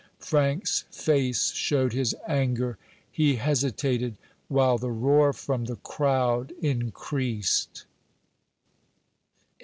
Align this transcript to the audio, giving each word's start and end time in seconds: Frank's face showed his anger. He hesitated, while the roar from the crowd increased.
Frank's 0.17 0.85
face 0.89 1.51
showed 1.51 1.93
his 1.93 2.15
anger. 2.27 2.79
He 3.11 3.35
hesitated, 3.35 4.17
while 4.47 4.79
the 4.79 4.89
roar 4.89 5.31
from 5.31 5.65
the 5.65 5.75
crowd 5.75 6.53
increased. 6.59 7.85